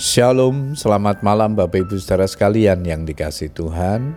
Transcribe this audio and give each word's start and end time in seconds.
Shalom, 0.00 0.72
selamat 0.72 1.20
malam 1.20 1.52
Bapak 1.52 1.84
Ibu 1.84 2.00
saudara 2.00 2.24
sekalian 2.24 2.80
yang 2.88 3.04
dikasih 3.04 3.52
Tuhan. 3.52 4.16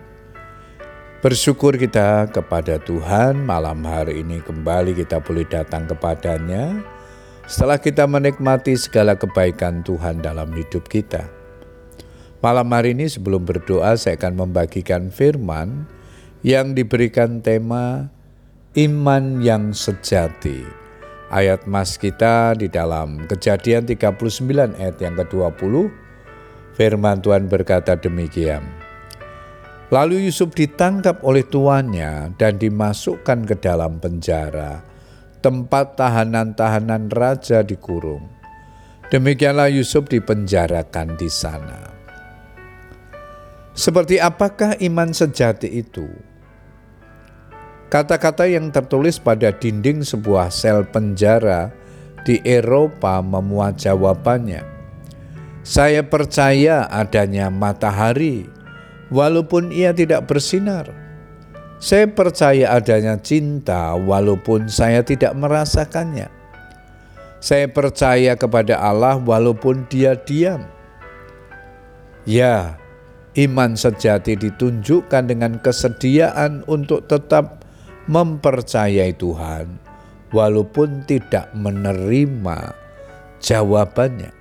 Bersyukur 1.19 1.75
kita 1.75 2.31
kepada 2.31 2.79
Tuhan 2.79 3.43
malam 3.43 3.83
hari 3.83 4.23
ini 4.23 4.39
kembali 4.39 4.95
kita 4.95 5.19
boleh 5.19 5.43
datang 5.43 5.83
kepadanya 5.83 6.79
setelah 7.51 7.83
kita 7.83 8.07
menikmati 8.07 8.79
segala 8.79 9.19
kebaikan 9.19 9.83
Tuhan 9.83 10.23
dalam 10.23 10.55
hidup 10.55 10.87
kita. 10.87 11.27
Malam 12.39 12.71
hari 12.71 12.95
ini 12.95 13.11
sebelum 13.11 13.43
berdoa 13.43 13.99
saya 13.99 14.15
akan 14.15 14.39
membagikan 14.39 15.11
firman 15.11 15.83
yang 16.47 16.79
diberikan 16.79 17.43
tema 17.43 18.07
iman 18.79 19.43
yang 19.43 19.75
sejati 19.75 20.82
ayat 21.33 21.65
mas 21.65 21.97
kita 21.97 22.53
di 22.53 22.69
dalam 22.69 23.25
kejadian 23.25 23.89
39 23.89 24.77
ayat 24.77 24.97
yang 25.01 25.17
ke-20, 25.17 25.89
firman 26.77 27.17
Tuhan 27.25 27.49
berkata 27.49 27.97
demikian. 27.97 28.61
Lalu 29.89 30.29
Yusuf 30.29 30.53
ditangkap 30.53 31.25
oleh 31.25 31.45
tuannya 31.45 32.37
dan 32.37 32.61
dimasukkan 32.61 33.49
ke 33.49 33.55
dalam 33.57 33.97
penjara, 33.97 34.85
tempat 35.41 35.97
tahanan-tahanan 35.97 37.09
raja 37.09 37.65
dikurung. 37.65 38.25
Demikianlah 39.09 39.69
Yusuf 39.69 40.09
dipenjarakan 40.09 41.17
di 41.17 41.29
sana. 41.29 41.93
Seperti 43.73 44.17
apakah 44.21 44.77
iman 44.81 45.13
sejati 45.13 45.69
itu? 45.69 46.32
Kata-kata 47.93 48.49
yang 48.49 48.73
tertulis 48.73 49.21
pada 49.21 49.53
dinding 49.53 50.01
sebuah 50.01 50.49
sel 50.49 50.81
penjara 50.81 51.69
di 52.25 52.41
Eropa 52.41 53.21
memuat 53.21 53.77
jawabannya. 53.77 54.65
Saya 55.61 56.01
percaya 56.01 56.89
adanya 56.89 57.53
matahari, 57.53 58.49
walaupun 59.13 59.69
ia 59.69 59.93
tidak 59.93 60.25
bersinar. 60.25 60.89
Saya 61.77 62.09
percaya 62.09 62.73
adanya 62.73 63.13
cinta, 63.21 63.93
walaupun 63.93 64.65
saya 64.73 65.05
tidak 65.05 65.37
merasakannya. 65.37 66.33
Saya 67.37 67.69
percaya 67.69 68.33
kepada 68.33 68.81
Allah, 68.81 69.21
walaupun 69.21 69.85
Dia 69.93 70.17
diam. 70.17 70.65
Ya, 72.25 72.81
iman 73.37 73.77
sejati 73.77 74.33
ditunjukkan 74.33 75.29
dengan 75.29 75.61
kesediaan 75.61 76.65
untuk 76.65 77.05
tetap 77.05 77.62
mempercayai 78.07 79.15
Tuhan 79.15 79.79
walaupun 80.35 81.07
tidak 81.07 81.53
menerima 81.55 82.75
jawabannya. 83.39 84.33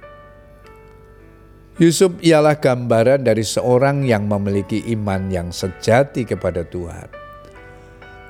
Yusuf 1.80 2.12
ialah 2.20 2.60
gambaran 2.60 3.24
dari 3.24 3.42
seorang 3.42 4.05
yang 4.05 4.28
memiliki 4.28 4.84
iman 4.92 5.33
yang 5.33 5.48
sejati 5.50 6.28
kepada 6.28 6.68
Tuhan. 6.68 7.08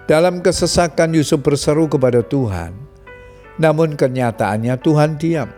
Dalam 0.07 0.41
kesesakan 0.43 1.15
Yusuf 1.15 1.43
berseru 1.43 1.91
kepada 1.91 2.23
Tuhan, 2.23 2.75
namun 3.59 3.99
kenyataannya 3.99 4.75
Tuhan 4.79 5.19
diam. 5.19 5.51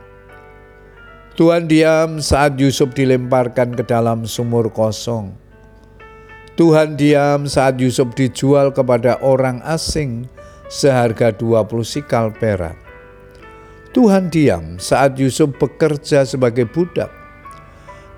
Tuhan 1.34 1.67
diam 1.67 2.22
saat 2.22 2.55
Yusuf 2.56 2.95
dilemparkan 2.95 3.75
ke 3.75 3.83
dalam 3.83 4.22
sumur 4.25 4.70
kosong 4.70 5.44
Tuhan 6.55 6.95
diam 6.95 7.51
saat 7.51 7.83
Yusuf 7.83 8.15
dijual 8.15 8.71
kepada 8.71 9.19
orang 9.27 9.59
asing 9.67 10.31
seharga 10.71 11.35
20 11.35 11.67
sikal 11.83 12.31
perak. 12.31 12.79
Tuhan 13.91 14.31
diam 14.31 14.79
saat 14.79 15.19
Yusuf 15.19 15.51
bekerja 15.59 16.23
sebagai 16.23 16.71
budak. 16.71 17.11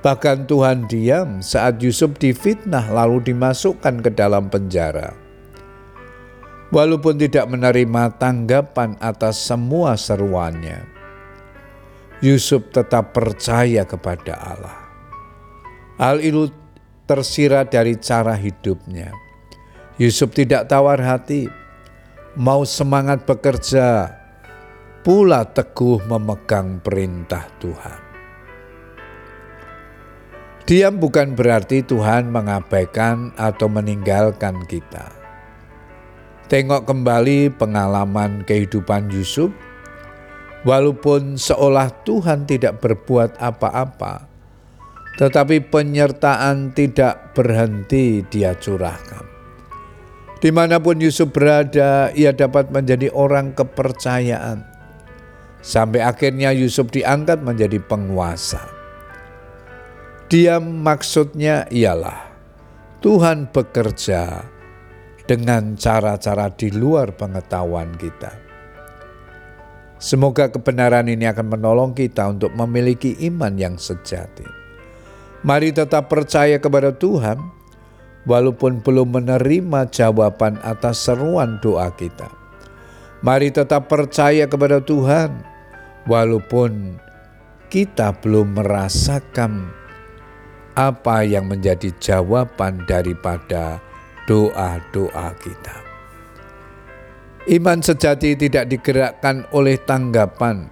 Bahkan 0.04 0.44
Tuhan 0.52 0.84
diam 0.84 1.40
saat 1.40 1.80
Yusuf 1.80 2.12
difitnah 2.20 2.84
lalu 2.92 3.24
dimasukkan 3.24 4.04
ke 4.04 4.12
dalam 4.12 4.52
penjara. 4.52 5.16
Walaupun 6.76 7.16
tidak 7.16 7.48
menerima 7.48 8.20
tanggapan 8.20 9.00
atas 9.00 9.40
semua 9.40 9.96
seruannya, 9.96 10.84
Yusuf 12.20 12.68
tetap 12.68 13.16
percaya 13.16 13.88
kepada 13.88 14.36
Allah. 14.36 14.76
Hal 15.96 16.20
itu 16.20 16.52
tersirat 17.06 17.70
dari 17.70 17.94
cara 17.96 18.34
hidupnya. 18.34 19.14
Yusuf 19.96 20.34
tidak 20.36 20.68
tawar 20.68 21.00
hati, 21.00 21.48
mau 22.36 22.66
semangat 22.68 23.24
bekerja, 23.24 24.12
pula 25.00 25.46
teguh 25.46 26.04
memegang 26.04 26.82
perintah 26.82 27.48
Tuhan. 27.62 28.04
Diam 30.66 30.98
bukan 30.98 31.38
berarti 31.38 31.86
Tuhan 31.86 32.26
mengabaikan 32.34 33.30
atau 33.38 33.70
meninggalkan 33.70 34.66
kita. 34.66 35.14
Tengok 36.50 36.90
kembali 36.90 37.54
pengalaman 37.54 38.42
kehidupan 38.42 39.14
Yusuf, 39.14 39.54
walaupun 40.66 41.38
seolah 41.38 41.88
Tuhan 42.02 42.50
tidak 42.50 42.82
berbuat 42.82 43.38
apa-apa, 43.38 44.26
tetapi 45.16 45.64
penyertaan 45.72 46.76
tidak 46.76 47.32
berhenti 47.32 48.20
dia 48.28 48.52
curahkan. 48.52 49.24
Di 50.36 50.52
mana 50.52 50.76
pun 50.76 51.00
Yusuf 51.00 51.32
berada, 51.32 52.12
ia 52.12 52.36
dapat 52.36 52.68
menjadi 52.68 53.08
orang 53.16 53.56
kepercayaan. 53.56 54.60
Sampai 55.64 56.04
akhirnya 56.04 56.52
Yusuf 56.52 56.92
diangkat 56.92 57.40
menjadi 57.40 57.80
penguasa. 57.80 58.60
Dia 60.28 60.60
maksudnya 60.60 61.64
ialah 61.72 62.28
Tuhan 63.00 63.48
bekerja 63.50 64.44
dengan 65.24 65.74
cara-cara 65.74 66.52
di 66.52 66.68
luar 66.70 67.16
pengetahuan 67.16 67.96
kita. 67.96 68.30
Semoga 69.96 70.52
kebenaran 70.52 71.08
ini 71.08 71.24
akan 71.24 71.56
menolong 71.56 71.96
kita 71.96 72.28
untuk 72.28 72.52
memiliki 72.52 73.16
iman 73.24 73.56
yang 73.56 73.80
sejati. 73.80 74.65
Mari 75.46 75.70
tetap 75.70 76.10
percaya 76.10 76.58
kepada 76.58 76.90
Tuhan, 76.90 77.38
walaupun 78.26 78.82
belum 78.82 79.14
menerima 79.14 79.86
jawaban 79.94 80.58
atas 80.66 81.06
seruan 81.06 81.62
doa 81.62 81.86
kita. 81.94 82.26
Mari 83.22 83.54
tetap 83.54 83.86
percaya 83.86 84.50
kepada 84.50 84.82
Tuhan, 84.82 85.46
walaupun 86.10 86.98
kita 87.70 88.10
belum 88.18 88.58
merasakan 88.58 89.70
apa 90.74 91.22
yang 91.22 91.46
menjadi 91.46 91.94
jawaban 92.02 92.82
daripada 92.90 93.78
doa-doa 94.26 95.30
kita. 95.38 95.76
Iman 97.46 97.78
sejati 97.78 98.34
tidak 98.34 98.66
digerakkan 98.66 99.46
oleh 99.54 99.78
tanggapan, 99.78 100.66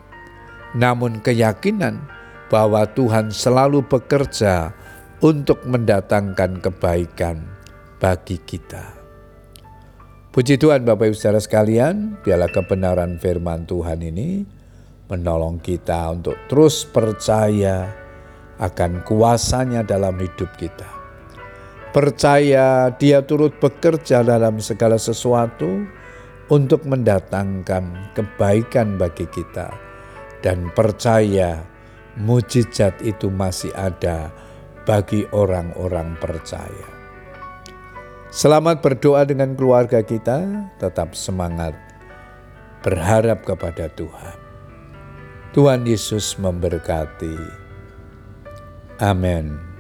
namun 0.74 1.22
keyakinan 1.22 2.02
bahwa 2.48 2.84
Tuhan 2.90 3.32
selalu 3.32 3.84
bekerja 3.84 4.72
untuk 5.24 5.64
mendatangkan 5.64 6.60
kebaikan 6.60 7.44
bagi 7.96 8.36
kita. 8.42 8.92
Puji 10.34 10.58
Tuhan 10.58 10.82
Bapak 10.82 11.08
Ibu 11.08 11.16
Saudara 11.16 11.38
sekalian, 11.38 12.18
biarlah 12.20 12.50
kebenaran 12.50 13.22
firman 13.22 13.64
Tuhan 13.70 14.02
ini 14.02 14.42
menolong 15.06 15.62
kita 15.62 16.10
untuk 16.10 16.34
terus 16.50 16.82
percaya 16.82 17.86
akan 18.58 19.06
kuasanya 19.06 19.86
dalam 19.86 20.18
hidup 20.18 20.50
kita. 20.58 20.90
Percaya 21.94 22.90
dia 22.98 23.22
turut 23.22 23.54
bekerja 23.62 24.26
dalam 24.26 24.58
segala 24.58 24.98
sesuatu 24.98 25.86
untuk 26.50 26.82
mendatangkan 26.82 28.14
kebaikan 28.18 28.98
bagi 28.98 29.30
kita. 29.30 29.70
Dan 30.42 30.74
percaya 30.74 31.62
mujizat 32.18 32.98
itu 33.02 33.30
masih 33.30 33.74
ada 33.74 34.30
bagi 34.86 35.26
orang-orang 35.32 36.14
percaya. 36.20 36.88
Selamat 38.34 38.82
berdoa 38.82 39.22
dengan 39.22 39.54
keluarga 39.54 40.02
kita, 40.02 40.70
tetap 40.82 41.14
semangat 41.14 41.74
berharap 42.82 43.46
kepada 43.46 43.86
Tuhan. 43.94 44.36
Tuhan 45.54 45.86
Yesus 45.86 46.34
memberkati. 46.36 47.38
Amin. 48.98 49.73